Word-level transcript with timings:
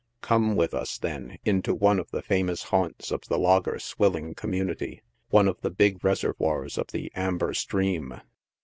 Come 0.21 0.55
with 0.55 0.73
us 0.73 0.97
then 0.97 1.37
into 1.45 1.75
one 1.75 1.99
of 1.99 2.09
the 2.09 2.23
famous 2.23 2.63
haunts 2.63 3.11
of 3.11 3.21
the 3.27 3.37
lager 3.37 3.73
swil 3.75 4.13
ling 4.13 4.33
community, 4.33 5.03
one 5.29 5.47
of 5.47 5.61
the 5.61 5.69
big 5.69 6.03
reservoirs 6.03 6.79
of 6.79 6.87
the" 6.87 7.11
amber 7.15 7.53
stream." 7.53 8.19